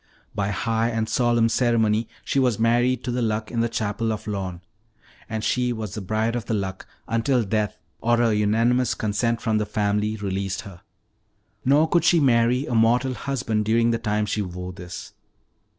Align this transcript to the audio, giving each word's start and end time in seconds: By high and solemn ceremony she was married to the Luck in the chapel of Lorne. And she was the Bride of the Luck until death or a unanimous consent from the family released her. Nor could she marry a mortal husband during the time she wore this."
By 0.33 0.49
high 0.49 0.89
and 0.89 1.07
solemn 1.07 1.47
ceremony 1.47 2.07
she 2.25 2.39
was 2.39 2.57
married 2.57 3.03
to 3.03 3.11
the 3.11 3.21
Luck 3.21 3.51
in 3.51 3.59
the 3.59 3.69
chapel 3.69 4.11
of 4.11 4.25
Lorne. 4.25 4.61
And 5.29 5.43
she 5.43 5.71
was 5.71 5.93
the 5.93 6.01
Bride 6.01 6.35
of 6.35 6.45
the 6.45 6.55
Luck 6.55 6.87
until 7.07 7.43
death 7.43 7.77
or 8.01 8.19
a 8.19 8.33
unanimous 8.33 8.95
consent 8.95 9.41
from 9.41 9.59
the 9.59 9.65
family 9.67 10.15
released 10.15 10.61
her. 10.61 10.81
Nor 11.63 11.87
could 11.87 12.03
she 12.03 12.19
marry 12.19 12.65
a 12.65 12.73
mortal 12.73 13.13
husband 13.13 13.63
during 13.65 13.91
the 13.91 13.99
time 13.99 14.25
she 14.25 14.41
wore 14.41 14.73
this." 14.73 15.13